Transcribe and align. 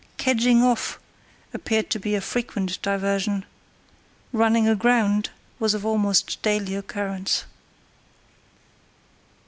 "Kedging 0.17 0.63
off" 0.63 0.97
appeared 1.53 1.91
to 1.91 1.99
be 1.99 2.15
a 2.15 2.21
frequent 2.21 2.81
diversion; 2.81 3.45
"running 4.33 4.67
aground" 4.67 5.29
was 5.59 5.75
of 5.75 5.85
almost 5.85 6.41
daily 6.41 6.73
occurrence. 6.73 7.43